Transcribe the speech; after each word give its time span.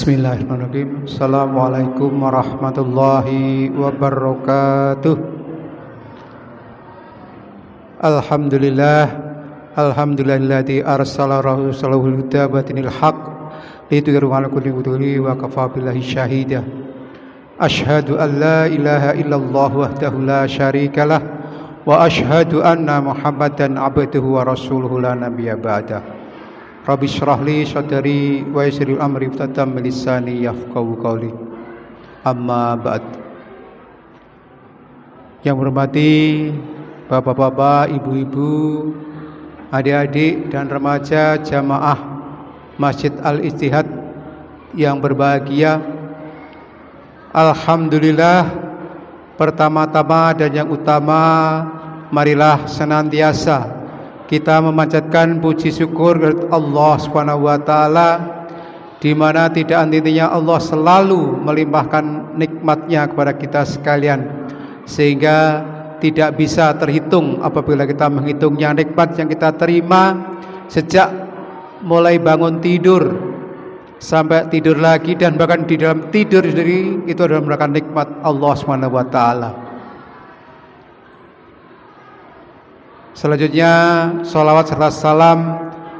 Bismillahirrahmanirrahim. 0.00 1.04
Assalamualaikum 1.04 2.24
warahmatullahi 2.24 3.68
wabarakatuh. 3.68 5.12
Alhamdulillah 8.00 9.12
Alhamdulillahilladzi 9.76 10.80
arsala 10.80 11.44
rasulahu 11.44 12.16
huda 12.16 12.48
batinil 12.48 12.88
haq 12.88 13.12
Liduyru 13.92 14.32
ala 14.32 14.48
kulli 14.48 14.72
wuduli 14.72 15.20
wa 15.20 15.36
kafa 15.36 15.68
billahi 15.68 16.00
syahida. 16.00 16.64
An 17.60 18.30
la 18.40 18.72
ilaha 18.72 19.12
illallah 19.20 19.68
wahdahu 19.68 20.24
la 20.24 20.48
syarikalah 20.48 21.20
Wa 21.84 22.08
ashhadu 22.08 22.64
anna 22.64 23.04
muhammadan 23.04 23.76
abduhu 23.76 24.40
wa 24.40 24.48
rasuluhu 24.48 24.96
la 24.96 25.12
nabiyya 25.12 25.60
ba'dah 25.60 26.19
Rabbi 26.80 27.04
syrah 27.04 27.36
li 27.44 27.60
wa 28.48 28.64
yassiril 28.64 29.04
amri 29.04 29.28
ftatam 29.28 29.76
lisani 29.76 30.48
yafqahu 30.48 30.96
qawli. 30.96 31.28
Amma 32.24 32.72
ba'd. 32.76 33.04
Yang 35.44 35.56
hormati 35.60 36.12
bapak-bapak, 37.08 37.92
ibu-ibu, 38.00 38.92
adik-adik 39.72 40.48
dan 40.48 40.72
remaja 40.72 41.36
jamaah 41.40 42.00
Masjid 42.80 43.12
Al-Istihad 43.20 43.84
yang 44.72 45.04
berbahagia. 45.04 45.84
Alhamdulillah 47.30 48.48
pertama-tama 49.36 50.32
dan 50.32 50.50
yang 50.52 50.68
utama 50.68 51.22
marilah 52.08 52.64
senantiasa 52.68 53.79
kita 54.30 54.62
memanjatkan 54.62 55.42
puji 55.42 55.74
syukur 55.74 56.14
kepada 56.14 56.54
Allah 56.54 56.92
Subhanahu 57.02 57.50
wa 57.50 57.58
taala 57.58 58.10
di 59.02 59.10
mana 59.10 59.50
tidak 59.50 59.82
hentinya 59.82 60.30
Allah 60.30 60.62
selalu 60.62 61.42
melimpahkan 61.42 62.38
nikmatnya 62.38 63.10
kepada 63.10 63.34
kita 63.34 63.66
sekalian 63.66 64.46
sehingga 64.86 65.66
tidak 65.98 66.38
bisa 66.38 66.70
terhitung 66.78 67.42
apabila 67.42 67.82
kita 67.82 68.06
menghitungnya 68.06 68.70
nikmat 68.70 69.18
yang 69.18 69.26
kita 69.26 69.50
terima 69.58 70.14
sejak 70.70 71.10
mulai 71.82 72.22
bangun 72.22 72.62
tidur 72.62 73.10
sampai 73.98 74.46
tidur 74.46 74.78
lagi 74.78 75.18
dan 75.18 75.34
bahkan 75.34 75.66
di 75.66 75.74
dalam 75.74 76.06
tidur 76.14 76.46
sendiri 76.46 77.02
itu 77.10 77.20
adalah 77.20 77.42
merupakan 77.42 77.72
nikmat 77.74 78.08
Allah 78.22 78.52
Subhanahu 78.54 78.94
wa 78.94 79.06
taala. 79.10 79.69
Selanjutnya 83.10 83.72
salawat 84.22 84.70
serta 84.70 84.88
salam 84.94 85.38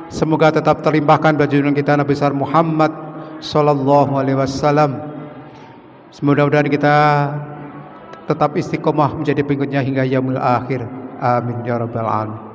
semoga 0.06 0.54
tetap 0.54 0.78
terlimpahkan 0.86 1.34
bagi 1.34 1.58
junjungan 1.58 1.74
kita 1.74 1.98
Nabi 1.98 2.14
besar 2.14 2.30
Muhammad 2.30 2.94
sallallahu 3.42 4.14
alaihi 4.14 4.38
wasallam. 4.38 5.10
Semoga-mudahan 6.14 6.70
kita 6.70 6.96
tetap 8.30 8.54
istiqomah 8.54 9.18
menjadi 9.18 9.42
pengikutnya 9.42 9.82
hingga 9.82 10.06
yaumul 10.06 10.38
akhir. 10.38 10.86
Amin 11.18 11.66
ya 11.66 11.82
rabbal 11.82 12.06
alamin. 12.06 12.50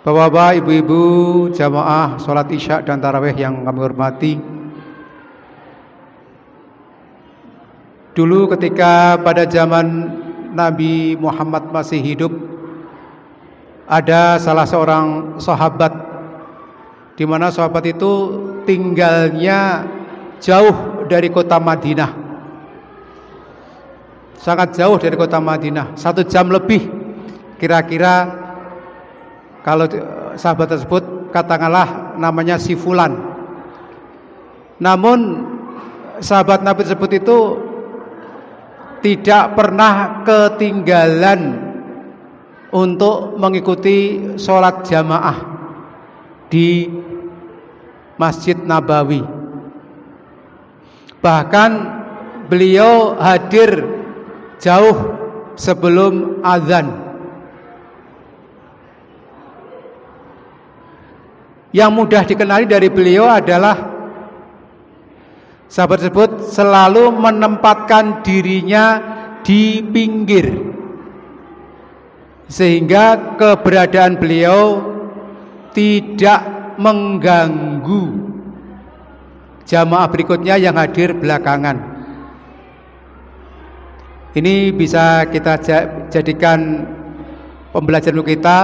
Bapak-bapak, 0.00 0.64
ibu-ibu, 0.64 1.02
jamaah 1.52 2.16
salat 2.16 2.48
Isya 2.48 2.80
dan 2.80 3.04
tarawih 3.04 3.36
yang 3.36 3.68
kami 3.68 3.78
hormati. 3.84 4.32
Dulu 8.16 8.48
ketika 8.56 9.20
pada 9.20 9.44
zaman 9.44 9.86
Nabi 10.50 11.14
Muhammad 11.16 11.70
masih 11.70 12.02
hidup 12.02 12.32
ada 13.90 14.38
salah 14.38 14.66
seorang 14.66 15.38
sahabat 15.42 15.90
di 17.18 17.26
mana 17.26 17.50
sahabat 17.50 17.90
itu 17.90 18.12
tinggalnya 18.62 19.84
jauh 20.38 21.04
dari 21.10 21.28
kota 21.28 21.58
Madinah. 21.58 22.10
Sangat 24.40 24.78
jauh 24.78 24.96
dari 24.96 25.18
kota 25.18 25.42
Madinah 25.42 25.98
satu 25.98 26.24
jam 26.24 26.48
lebih. 26.48 26.86
Kira-kira 27.60 28.30
kalau 29.60 29.84
sahabat 30.38 30.72
tersebut 30.78 31.34
katakanlah 31.34 32.16
namanya 32.16 32.56
si 32.56 32.72
Fulan. 32.72 33.20
Namun 34.80 35.44
sahabat 36.24 36.64
Nabi 36.64 36.88
tersebut 36.88 37.10
itu 37.20 37.36
tidak 39.00 39.56
pernah 39.56 40.24
ketinggalan 40.24 41.40
untuk 42.70 43.34
mengikuti 43.40 44.30
sholat 44.38 44.86
jamaah 44.86 45.38
di 46.52 46.86
Masjid 48.20 48.54
Nabawi. 48.54 49.24
Bahkan 51.20 51.70
beliau 52.48 53.16
hadir 53.16 53.84
jauh 54.60 54.98
sebelum 55.56 56.44
azan. 56.44 57.10
Yang 61.70 61.90
mudah 61.94 62.22
dikenali 62.26 62.66
dari 62.66 62.90
beliau 62.90 63.30
adalah 63.30 63.99
Sahabat 65.70 66.02
tersebut 66.02 66.50
selalu 66.50 67.14
menempatkan 67.14 68.26
dirinya 68.26 68.98
di 69.46 69.78
pinggir 69.78 70.50
sehingga 72.50 73.38
keberadaan 73.38 74.18
beliau 74.18 74.82
tidak 75.70 76.74
mengganggu 76.74 78.18
jamaah 79.62 80.10
berikutnya 80.10 80.58
yang 80.58 80.74
hadir 80.74 81.14
belakangan. 81.14 81.78
Ini 84.34 84.74
bisa 84.74 85.22
kita 85.30 85.54
jadikan 86.10 86.82
pembelajaran 87.70 88.26
kita 88.26 88.58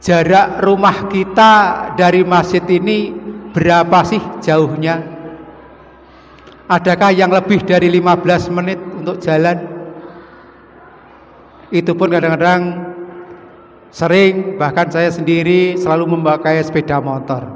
jarak 0.00 0.64
rumah 0.64 1.12
kita 1.12 1.52
dari 2.00 2.24
masjid 2.24 2.64
ini 2.64 3.12
berapa 3.52 4.00
sih 4.08 4.20
jauhnya? 4.40 5.17
Adakah 6.68 7.16
yang 7.16 7.32
lebih 7.32 7.64
dari 7.64 7.88
15 7.88 8.52
menit 8.52 8.76
untuk 8.76 9.16
jalan? 9.24 9.56
Itu 11.72 11.96
pun 11.96 12.12
kadang-kadang 12.12 12.92
sering 13.88 14.60
bahkan 14.60 14.92
saya 14.92 15.08
sendiri 15.08 15.80
selalu 15.80 16.12
memakai 16.12 16.60
sepeda 16.60 17.00
motor. 17.00 17.48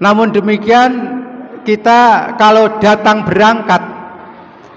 Namun 0.00 0.32
demikian 0.32 0.90
kita 1.68 2.32
kalau 2.40 2.80
datang 2.80 3.28
berangkat 3.28 3.84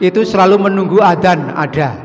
itu 0.04 0.28
selalu 0.28 0.68
menunggu 0.68 1.00
adzan 1.00 1.56
ada. 1.56 1.96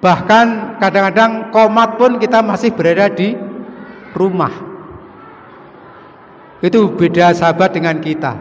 Bahkan 0.00 0.78
kadang-kadang 0.80 1.50
komat 1.52 2.00
pun 2.00 2.16
kita 2.16 2.40
masih 2.40 2.72
berada 2.72 3.10
di 3.10 3.45
rumah. 4.16 4.52
Itu 6.64 6.88
beda 6.96 7.36
sahabat 7.36 7.76
dengan 7.76 8.00
kita. 8.00 8.32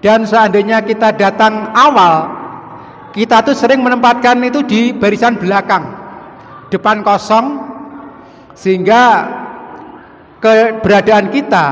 Dan 0.00 0.24
seandainya 0.24 0.80
kita 0.80 1.12
datang 1.12 1.74
awal, 1.76 2.30
kita 3.12 3.44
tuh 3.44 3.52
sering 3.52 3.84
menempatkan 3.84 4.40
itu 4.40 4.64
di 4.64 4.96
barisan 4.96 5.36
belakang. 5.36 5.84
Depan 6.72 7.04
kosong 7.04 7.60
sehingga 8.56 9.26
keberadaan 10.38 11.28
kita 11.34 11.66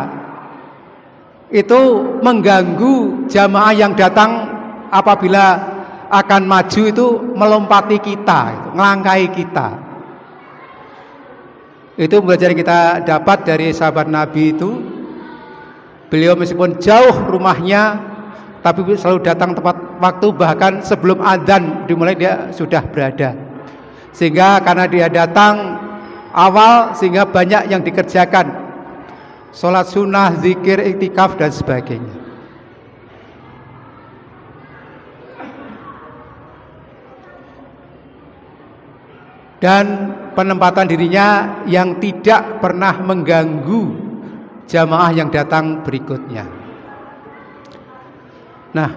itu 1.54 1.80
mengganggu 2.20 3.28
jamaah 3.30 3.72
yang 3.76 3.94
datang 3.94 4.50
apabila 4.90 5.76
akan 6.10 6.42
maju 6.46 6.82
itu 6.86 7.06
melompati 7.34 7.98
kita, 8.02 8.72
ngelangkai 8.74 9.30
kita. 9.30 9.85
Itu 11.96 12.20
belajar 12.20 12.52
kita 12.52 13.08
dapat 13.08 13.48
dari 13.48 13.72
sahabat 13.72 14.04
Nabi 14.04 14.52
itu. 14.52 14.70
Beliau 16.12 16.36
meskipun 16.36 16.76
jauh 16.76 17.24
rumahnya 17.26 17.98
tapi 18.60 18.84
selalu 18.94 19.24
datang 19.24 19.56
tepat 19.56 19.78
waktu 19.98 20.26
bahkan 20.36 20.84
sebelum 20.84 21.24
adzan 21.24 21.88
dimulai 21.88 22.12
dia 22.12 22.52
sudah 22.52 22.84
berada. 22.84 23.32
Sehingga 24.12 24.60
karena 24.60 24.84
dia 24.84 25.08
datang 25.08 25.80
awal 26.36 26.92
sehingga 26.92 27.24
banyak 27.24 27.72
yang 27.72 27.80
dikerjakan. 27.80 28.68
Salat 29.56 29.88
sunnah, 29.88 30.36
zikir, 30.36 30.84
iktikaf 30.84 31.40
dan 31.40 31.48
sebagainya. 31.48 32.12
Dan 39.56 40.12
penempatan 40.36 40.84
dirinya 40.84 41.58
yang 41.64 41.96
tidak 41.96 42.60
pernah 42.60 42.92
mengganggu 43.00 43.82
jamaah 44.68 45.10
yang 45.16 45.32
datang 45.32 45.80
berikutnya. 45.80 46.44
Nah, 48.76 48.90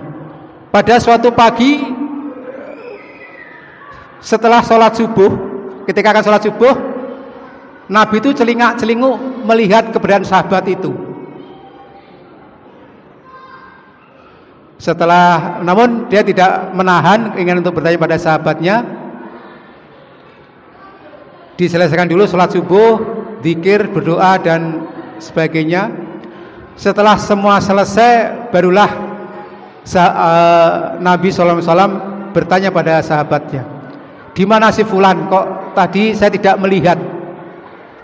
pada 0.69 0.99
suatu 0.99 1.31
pagi 1.31 1.79
setelah 4.19 4.59
sholat 4.59 4.99
subuh, 4.99 5.31
ketika 5.87 6.11
akan 6.11 6.23
sholat 6.27 6.43
subuh, 6.43 6.75
Nabi 7.87 8.19
itu 8.19 8.35
celingak-celinguk 8.35 9.47
melihat 9.47 9.95
keberadaan 9.95 10.27
sahabat 10.27 10.67
itu. 10.67 10.91
Setelah, 14.79 15.59
namun 15.63 16.07
dia 16.07 16.23
tidak 16.23 16.71
menahan 16.71 17.35
ingin 17.35 17.59
untuk 17.63 17.79
bertanya 17.79 17.99
pada 17.99 18.15
sahabatnya. 18.19 18.98
Diselesaikan 21.59 22.07
dulu 22.07 22.23
sholat 22.23 22.55
subuh, 22.55 23.03
zikir, 23.43 23.91
berdoa 23.91 24.39
dan 24.39 24.87
sebagainya. 25.19 25.91
Setelah 26.79 27.19
semua 27.19 27.59
selesai, 27.59 28.47
barulah 28.47 28.87
uh, 29.83 30.95
Nabi 31.03 31.27
SAW 31.27 31.59
bertanya 32.31 32.71
pada 32.71 33.03
sahabatnya, 33.03 33.67
di 34.31 34.47
mana 34.47 34.71
si 34.71 34.87
Fulan? 34.87 35.27
Kok 35.27 35.75
tadi 35.75 36.15
saya 36.15 36.31
tidak 36.31 36.55
melihat? 36.63 36.95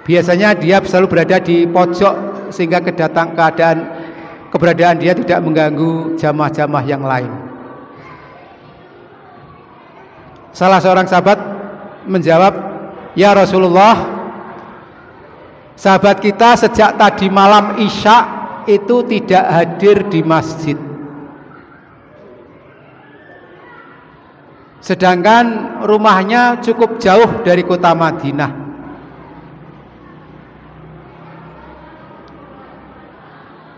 Biasanya 0.03 0.51
dia 0.59 0.83
selalu 0.83 1.07
berada 1.07 1.39
di 1.39 1.63
pojok 1.63 2.51
sehingga 2.51 2.83
kedatang 2.83 3.31
keadaan 3.33 3.77
keberadaan 4.51 4.99
dia 4.99 5.15
tidak 5.15 5.39
mengganggu 5.39 6.19
jamaah-jamaah 6.19 6.85
yang 6.85 7.07
lain. 7.07 7.31
Salah 10.51 10.83
seorang 10.83 11.07
sahabat 11.07 11.39
menjawab, 12.07 12.74
"Ya 13.15 13.31
Rasulullah, 13.31 13.95
sahabat 15.79 16.19
kita 16.19 16.59
sejak 16.59 16.99
tadi 16.99 17.31
malam 17.31 17.79
Isya 17.79 18.17
itu 18.67 19.07
tidak 19.07 19.45
hadir 19.47 20.03
di 20.11 20.19
masjid. 20.19 20.77
Sedangkan 24.83 25.81
rumahnya 25.81 26.61
cukup 26.61 27.01
jauh 27.01 27.41
dari 27.41 27.65
kota 27.65 27.95
Madinah. 27.97 28.51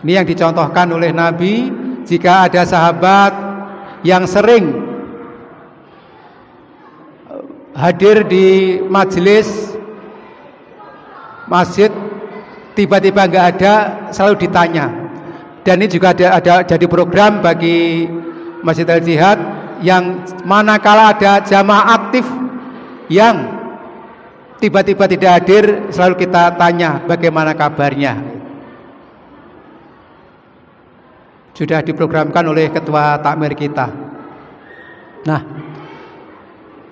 Ini 0.03 0.23
yang 0.23 0.27
dicontohkan 0.27 0.87
oleh 0.91 1.11
Nabi 1.15 1.71
jika 2.07 2.47
ada 2.47 2.63
sahabat 2.63 3.31
yang 4.07 4.23
sering 4.23 4.86
hadir 7.77 8.25
di 8.25 8.81
majelis 8.89 9.77
masjid 11.45 11.93
tiba-tiba 12.73 13.29
nggak 13.29 13.45
ada 13.57 13.73
selalu 14.09 14.49
ditanya. 14.49 14.89
Dan 15.61 15.83
ini 15.83 15.87
juga 15.91 16.15
ada, 16.15 16.41
ada 16.41 16.53
jadi 16.63 16.85
program 16.87 17.43
bagi 17.43 18.07
Masjid 18.63 18.87
Al 18.87 19.03
Jihad 19.03 19.37
yang 19.83 20.25
manakala 20.47 21.11
ada 21.11 21.43
jamaah 21.43 21.91
aktif 22.01 22.23
yang 23.11 23.59
tiba-tiba 24.57 25.05
tidak 25.05 25.31
hadir 25.43 25.63
selalu 25.91 26.23
kita 26.23 26.55
tanya 26.55 27.03
bagaimana 27.03 27.51
kabarnya. 27.51 28.15
Sudah 31.51 31.83
diprogramkan 31.83 32.47
oleh 32.47 32.71
ketua 32.71 33.19
takmir 33.19 33.51
kita. 33.57 33.91
Nah 35.25 35.56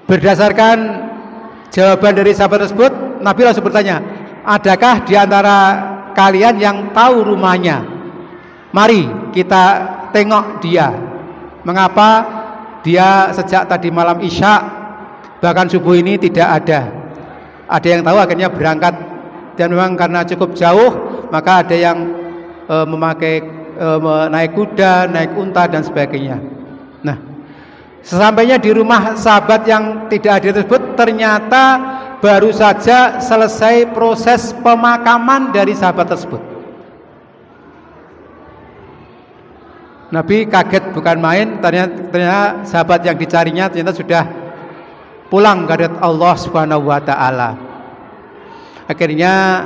berdasarkan 0.05 0.77
jawaban 1.73 2.13
dari 2.13 2.31
sahabat 2.31 2.69
tersebut 2.69 2.91
Nabi 3.21 3.41
langsung 3.41 3.65
bertanya 3.65 4.01
Adakah 4.45 5.01
di 5.09 5.17
antara 5.17 5.57
kalian 6.13 6.61
yang 6.61 6.77
tahu 6.93 7.33
rumahnya? 7.33 7.81
Mari 8.69 9.33
kita 9.33 9.63
tengok 10.13 10.61
dia. 10.61 10.93
Mengapa 11.65 12.09
dia 12.85 13.33
sejak 13.33 13.65
tadi 13.65 13.89
malam 13.89 14.21
Isya 14.21 14.53
bahkan 15.41 15.65
subuh 15.65 15.97
ini 15.97 16.21
tidak 16.21 16.61
ada? 16.61 16.93
Ada 17.65 17.87
yang 17.89 18.01
tahu 18.05 18.17
akhirnya 18.21 18.53
berangkat 18.53 18.93
dan 19.57 19.73
memang 19.73 19.97
karena 19.97 20.21
cukup 20.21 20.53
jauh 20.53 20.93
maka 21.33 21.65
ada 21.65 21.73
yang 21.73 21.97
e, 22.69 22.75
memakai 22.85 23.41
e, 23.73 23.87
naik 24.29 24.53
kuda, 24.53 25.09
naik 25.09 25.33
unta 25.33 25.65
dan 25.65 25.81
sebagainya. 25.81 26.37
Nah, 27.01 27.17
sesampainya 28.05 28.61
di 28.61 28.69
rumah 28.69 29.17
sahabat 29.17 29.65
yang 29.65 30.05
tidak 30.13 30.31
hadir 30.37 30.53
tersebut 30.53 30.93
ternyata 30.93 31.63
baru 32.21 32.53
saja 32.53 33.17
selesai 33.17 33.89
proses 33.97 34.53
pemakaman 34.61 35.49
dari 35.49 35.73
sahabat 35.73 36.13
tersebut. 36.13 36.41
Nabi 40.13 40.45
kaget 40.45 40.93
bukan 40.93 41.17
main, 41.17 41.57
ternyata, 41.59 41.93
ternyata 42.13 42.45
sahabat 42.61 43.01
yang 43.03 43.17
dicarinya 43.17 43.65
ternyata 43.67 43.97
sudah 43.97 44.23
pulang 45.33 45.65
ke 45.65 45.89
Allah 45.97 46.33
Subhanahu 46.37 46.85
wa 46.85 47.01
taala. 47.01 47.57
Akhirnya 48.85 49.65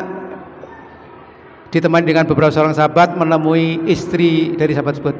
ditemani 1.69 2.07
dengan 2.07 2.25
beberapa 2.25 2.55
seorang 2.55 2.71
sahabat 2.71 3.19
menemui 3.19 3.83
istri 3.91 4.55
dari 4.55 4.71
sahabat 4.71 4.95
tersebut. 4.95 5.18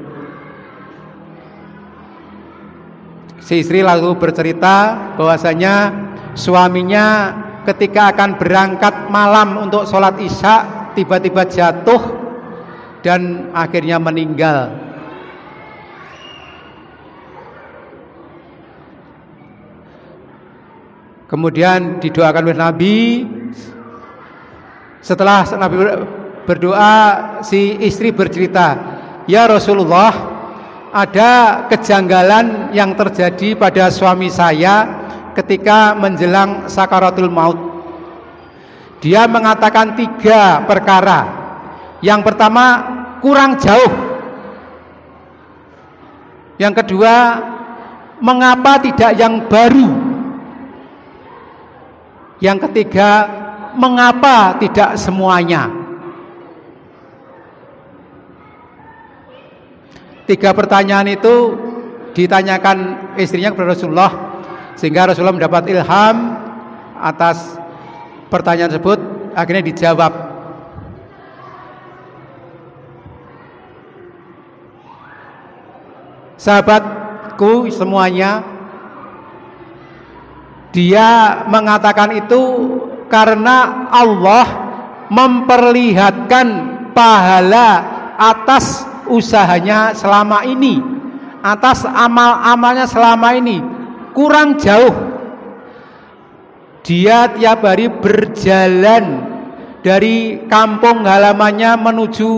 Si 3.49 3.65
istri 3.65 3.81
lalu 3.81 4.13
bercerita 4.13 4.93
bahwasanya 5.17 5.89
suaminya 6.37 7.33
ketika 7.65 8.13
akan 8.13 8.37
berangkat 8.37 9.09
malam 9.09 9.65
untuk 9.65 9.89
sholat 9.89 10.21
isya 10.21 10.85
tiba-tiba 10.93 11.49
jatuh 11.49 11.97
dan 13.01 13.49
akhirnya 13.49 13.97
meninggal. 13.97 14.69
Kemudian 21.25 21.97
didoakan 21.97 22.53
oleh 22.53 22.59
Nabi. 22.61 22.97
Setelah 25.01 25.49
Nabi 25.57 26.05
berdoa, 26.45 26.93
si 27.41 27.81
istri 27.81 28.13
bercerita, 28.13 28.77
"Ya 29.25 29.49
Rasulullah, 29.49 30.37
ada 30.89 31.65
kejanggalan 31.69 32.74
yang 32.74 32.97
terjadi 32.97 33.53
pada 33.53 33.94
suami 33.94 34.27
saya 34.27 34.86
ketika 35.38 35.95
menjelang 35.95 36.68
sakaratul 36.68 37.31
maut. 37.31 37.57
Dia 39.00 39.30
mengatakan 39.30 39.95
tiga 39.95 40.65
perkara. 40.68 41.39
Yang 42.03 42.21
pertama, 42.31 42.65
kurang 43.24 43.56
jauh. 43.56 43.94
Yang 46.59 46.83
kedua, 46.83 47.16
mengapa 48.19 48.83
tidak 48.83 49.16
yang 49.16 49.47
baru? 49.47 49.87
Yang 52.44 52.68
ketiga, 52.68 53.09
mengapa 53.80 54.59
tidak 54.59 54.99
semuanya? 54.99 55.79
Tiga 60.30 60.54
pertanyaan 60.54 61.09
itu 61.09 61.57
ditanyakan 62.14 62.78
istrinya 63.18 63.50
kepada 63.50 63.74
Rasulullah 63.74 64.14
sehingga 64.78 65.09
Rasulullah 65.09 65.33
mendapat 65.33 65.66
ilham 65.74 66.38
atas 67.02 67.57
pertanyaan 68.30 68.69
tersebut 68.69 69.00
akhirnya 69.33 69.66
dijawab. 69.66 70.14
Sahabatku 76.38 77.74
semuanya 77.74 78.45
dia 80.69 81.42
mengatakan 81.50 82.14
itu 82.14 82.42
karena 83.09 83.90
Allah 83.90 84.45
memperlihatkan 85.09 86.48
pahala 86.94 87.69
atas 88.14 88.86
usahanya 89.09 89.92
selama 89.97 90.45
ini, 90.45 90.80
atas 91.42 91.83
amal-amalnya 91.83 92.85
selama 92.85 93.35
ini 93.35 93.59
kurang 94.13 94.57
jauh. 94.59 94.94
Dia 96.83 97.30
tiap 97.35 97.61
hari 97.61 97.92
berjalan 97.92 99.30
dari 99.85 100.47
kampung 100.49 101.06
halamannya 101.06 101.78
menuju 101.78 102.31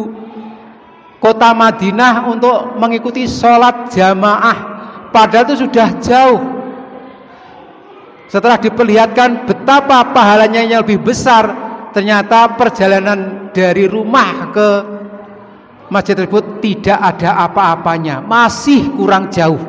kota 1.21 1.53
Madinah 1.53 2.27
untuk 2.27 2.75
mengikuti 2.81 3.29
sholat 3.29 3.93
jamaah. 3.93 4.57
Padahal 5.13 5.45
itu 5.53 5.67
sudah 5.67 5.87
jauh. 6.01 6.41
Setelah 8.27 8.57
diperlihatkan 8.57 9.43
betapa 9.43 10.07
pahalanya 10.15 10.63
yang 10.63 10.87
lebih 10.87 11.03
besar 11.03 11.51
ternyata 11.91 12.55
perjalanan 12.55 13.51
dari 13.51 13.85
rumah 13.85 14.55
ke 14.55 14.69
masjid 15.91 16.15
tersebut 16.15 16.63
tidak 16.63 16.95
ada 16.95 17.43
apa-apanya 17.45 18.23
masih 18.23 18.87
kurang 18.95 19.27
jauh 19.27 19.59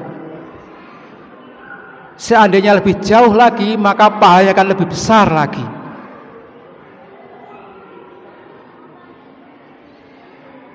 Seandainya 2.23 2.79
lebih 2.79 3.03
jauh 3.03 3.35
lagi, 3.35 3.75
maka 3.75 4.07
pahalanya 4.07 4.55
akan 4.55 4.67
lebih 4.71 4.87
besar 4.87 5.27
lagi. 5.27 5.65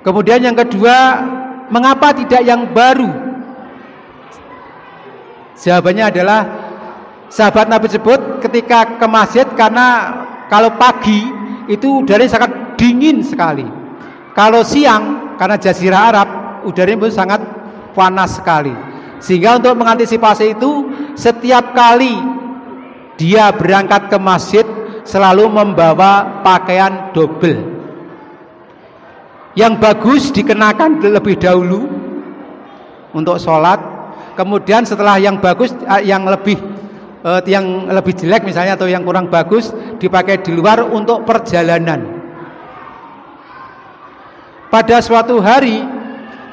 Kemudian 0.03 0.43
yang 0.43 0.59
kedua, 0.59 1.23
mengapa 1.71 2.11
tidak 2.11 2.43
yang 2.43 2.67
baru? 2.75 3.07
Jawabannya 5.55 6.05
adalah 6.11 6.39
sahabat 7.31 7.71
Nabi 7.71 7.87
sebut 7.95 8.43
ketika 8.43 8.99
ke 8.99 9.07
masjid 9.07 9.47
karena 9.55 10.19
kalau 10.51 10.75
pagi 10.75 11.31
itu 11.71 12.03
udaranya 12.03 12.27
sangat 12.27 12.51
dingin 12.75 13.23
sekali. 13.23 13.63
Kalau 14.35 14.67
siang 14.67 15.26
karena 15.37 15.55
jazirah 15.55 16.01
Arab 16.11 16.27
udaranya 16.65 17.07
sangat 17.13 17.41
panas 17.93 18.37
sekali. 18.37 18.73
Sehingga 19.17 19.57
untuk 19.57 19.73
mengantisipasi 19.77 20.53
itu 20.53 20.93
setiap 21.17 21.73
kali 21.73 22.13
dia 23.17 23.49
berangkat 23.49 24.13
ke 24.13 24.17
masjid 24.21 24.65
selalu 25.01 25.49
membawa 25.49 26.43
pakaian 26.45 27.09
double. 27.15 27.77
Yang 29.57 29.73
bagus 29.81 30.23
dikenakan 30.29 31.01
lebih 31.01 31.41
dahulu 31.41 31.89
untuk 33.17 33.41
sholat. 33.41 33.81
Kemudian 34.37 34.85
setelah 34.85 35.17
yang 35.17 35.41
bagus, 35.41 35.73
eh, 35.73 36.05
yang 36.05 36.29
lebih 36.29 36.61
uh, 37.25 37.41
yang 37.49 37.89
lebih 37.89 38.13
jelek 38.13 38.45
misalnya 38.45 38.77
atau 38.77 38.85
yang 38.85 39.01
kurang 39.01 39.33
bagus 39.33 39.73
dipakai 39.97 40.45
di 40.45 40.53
luar 40.53 40.85
untuk 40.85 41.25
perjalanan. 41.25 42.16
Pada 44.67 44.99
suatu 44.99 45.39
hari 45.39 45.83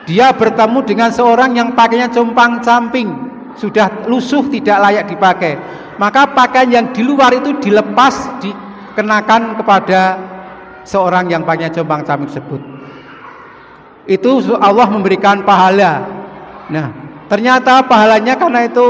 dia 0.05 0.31
bertemu 0.31 0.79
dengan 0.87 1.11
seorang 1.11 1.57
yang 1.57 1.73
pakainya 1.73 2.13
compang 2.13 2.63
camping, 2.63 3.11
sudah 3.59 4.07
lusuh 4.07 4.45
tidak 4.53 4.79
layak 4.79 5.05
dipakai. 5.11 5.59
Maka 5.99 6.31
pakaian 6.31 6.69
yang 6.71 6.87
di 6.91 7.03
luar 7.07 7.31
itu 7.35 7.55
dilepas 7.63 8.43
dikenakan 8.43 9.59
kepada 9.59 10.01
seorang 10.87 11.31
yang 11.31 11.43
pakainya 11.43 11.75
compang 11.75 12.03
camping 12.07 12.29
tersebut. 12.31 12.61
Itu 14.05 14.43
Allah 14.61 14.87
memberikan 14.91 15.43
pahala. 15.43 16.05
Nah, 16.69 16.93
ternyata 17.27 17.81
pahalanya 17.87 18.37
karena 18.37 18.69
itu 18.69 18.87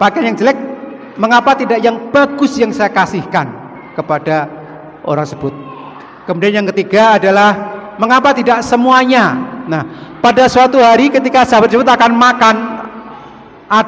pakaian 0.00 0.32
yang 0.32 0.38
jelek 0.40 0.58
Mengapa 1.20 1.52
tidak 1.52 1.84
yang 1.84 2.08
bagus 2.08 2.56
yang 2.56 2.72
saya 2.72 2.88
kasihkan 2.88 3.44
kepada 3.92 4.48
orang 5.04 5.28
tersebut? 5.28 5.52
Kemudian 6.24 6.64
yang 6.64 6.68
ketiga 6.72 7.20
adalah 7.20 7.71
mengapa 7.96 8.36
tidak 8.36 8.62
semuanya? 8.64 9.36
Nah, 9.68 9.82
pada 10.20 10.46
suatu 10.46 10.80
hari 10.80 11.10
ketika 11.10 11.44
sahabat 11.44 11.72
tersebut 11.72 11.88
akan 11.88 12.12
makan, 12.14 12.56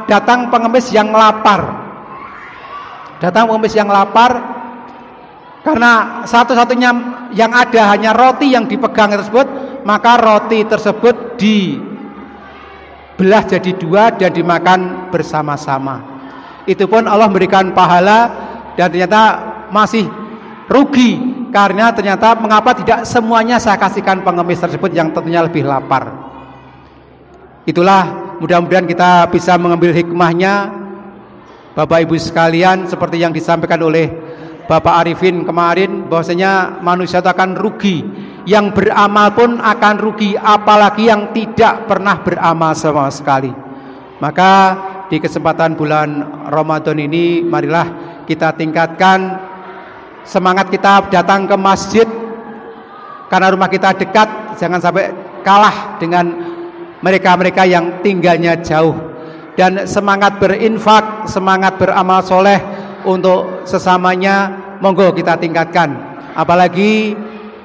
datang 0.08 0.48
pengemis 0.48 0.90
yang 0.90 1.12
lapar. 1.12 1.84
Datang 3.22 3.48
pengemis 3.48 3.74
yang 3.78 3.88
lapar 3.88 4.36
karena 5.64 6.24
satu-satunya 6.28 6.90
yang 7.32 7.52
ada 7.54 7.96
hanya 7.96 8.12
roti 8.12 8.52
yang 8.52 8.68
dipegang 8.68 9.16
tersebut, 9.16 9.46
maka 9.88 10.20
roti 10.20 10.60
tersebut 10.66 11.40
dibelah 11.40 13.44
jadi 13.48 13.72
dua 13.80 14.12
dan 14.12 14.34
dimakan 14.34 15.08
bersama-sama 15.08 16.14
itu 16.64 16.84
pun 16.88 17.04
Allah 17.04 17.28
memberikan 17.28 17.72
pahala 17.76 18.32
dan 18.74 18.88
ternyata 18.88 19.22
masih 19.68 20.08
rugi 20.68 21.20
karena 21.54 21.94
ternyata 21.94 22.34
mengapa 22.34 22.74
tidak 22.74 23.06
semuanya 23.06 23.62
saya 23.62 23.78
kasihkan 23.78 24.26
pengemis 24.26 24.58
tersebut 24.58 24.90
yang 24.90 25.14
tentunya 25.14 25.38
lebih 25.38 25.62
lapar. 25.62 26.10
Itulah 27.62 28.34
mudah-mudahan 28.42 28.90
kita 28.90 29.30
bisa 29.30 29.54
mengambil 29.54 29.94
hikmahnya. 29.94 30.82
Bapak 31.78 32.10
Ibu 32.10 32.18
sekalian 32.18 32.90
seperti 32.90 33.22
yang 33.22 33.30
disampaikan 33.30 33.78
oleh 33.86 34.10
Bapak 34.66 35.06
Arifin 35.06 35.46
kemarin 35.46 36.10
bahwasanya 36.10 36.82
manusia 36.82 37.22
itu 37.22 37.30
akan 37.30 37.54
rugi. 37.54 38.02
Yang 38.50 38.74
beramal 38.74 39.32
pun 39.32 39.62
akan 39.62 39.94
rugi 40.02 40.34
apalagi 40.34 41.06
yang 41.06 41.30
tidak 41.30 41.86
pernah 41.86 42.18
beramal 42.18 42.74
sama 42.74 43.06
sekali. 43.14 43.54
Maka 44.18 44.52
di 45.06 45.22
kesempatan 45.22 45.78
bulan 45.78 46.42
Ramadan 46.50 46.98
ini 46.98 47.46
marilah 47.46 47.86
kita 48.26 48.52
tingkatkan 48.58 49.53
semangat 50.24 50.72
kita 50.72 51.08
datang 51.12 51.46
ke 51.46 51.56
masjid. 51.56 52.08
Karena 53.28 53.52
rumah 53.52 53.68
kita 53.68 53.96
dekat 53.96 54.58
jangan 54.60 54.80
sampai 54.80 55.12
kalah 55.44 55.96
dengan 56.00 56.28
mereka-mereka 57.00 57.68
yang 57.68 58.00
tinggalnya 58.00 58.58
jauh. 58.60 58.96
Dan 59.54 59.86
semangat 59.86 60.42
berinfak 60.42 61.30
semangat 61.30 61.78
beramal 61.78 62.26
soleh 62.26 62.58
untuk 63.06 63.62
sesamanya 63.68 64.50
monggo 64.82 65.14
kita 65.14 65.38
tingkatkan. 65.38 65.94
Apalagi 66.34 67.14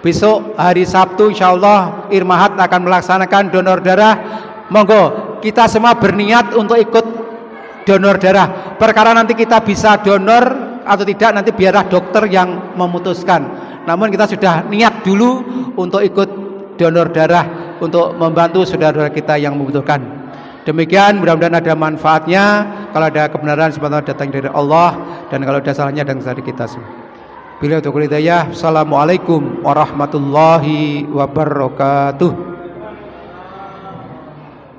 besok 0.06 0.54
hari 0.54 0.86
Sabtu 0.86 1.34
insya 1.34 1.50
Allah 1.51 2.08
Irmahat 2.13 2.54
akan 2.56 2.82
melaksanakan 2.86 3.50
donor 3.50 3.82
darah. 3.82 4.16
Monggo 4.70 5.42
kita 5.42 5.66
semua 5.66 5.98
berniat 5.98 6.54
untuk 6.54 6.78
ikut 6.78 7.06
donor 7.89 8.22
darah. 8.22 8.78
Perkara 8.78 9.18
nanti 9.18 9.34
kita 9.34 9.66
bisa 9.66 9.98
donor 9.98 10.78
atau 10.89 11.05
tidak 11.05 11.29
nanti 11.38 11.53
biarlah 11.53 11.86
dokter 11.86 12.25
yang 12.25 12.74
memutuskan. 12.74 13.46
Namun 13.86 14.10
kita 14.10 14.25
sudah 14.25 14.65
niat 14.65 15.05
dulu 15.05 15.46
untuk 15.77 16.01
ikut 16.01 16.29
donor 16.81 17.13
darah 17.13 17.77
untuk 17.77 18.17
membantu 18.17 18.65
saudara-saudara 18.65 19.13
kita 19.13 19.38
yang 19.38 19.53
membutuhkan. 19.53 20.01
Demikian 20.65 21.22
mudah-mudahan 21.22 21.62
ada 21.62 21.74
manfaatnya. 21.77 22.43
Kalau 22.89 23.05
ada 23.05 23.29
kebenaran 23.29 23.69
sebenarnya 23.69 24.12
datang 24.12 24.34
dari 24.34 24.50
Allah 24.50 24.98
dan 25.29 25.46
kalau 25.46 25.62
ada 25.62 25.72
salahnya 25.72 26.03
datang 26.03 26.25
dari 26.25 26.41
kita 26.41 26.65
semua. 26.65 26.89
Bila 27.60 27.84
untuk. 27.84 28.50
Assalamualaikum 28.50 29.62
warahmatullahi 29.62 31.05
wabarakatuh. 31.12 32.49